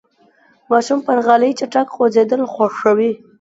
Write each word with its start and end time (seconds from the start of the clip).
ماشومان 0.69 1.03
پر 1.05 1.17
غالۍ 1.25 1.51
چټک 1.59 1.87
خوځېدل 1.95 2.41
خوښوي. 2.53 3.11